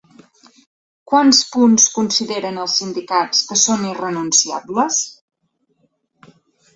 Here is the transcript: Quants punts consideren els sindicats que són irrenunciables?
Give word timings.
Quants 1.11 1.41
punts 1.55 1.83
consideren 1.97 2.57
els 2.61 2.77
sindicats 2.81 3.43
que 3.51 3.57
són 3.65 3.83
irrenunciables? 3.91 4.97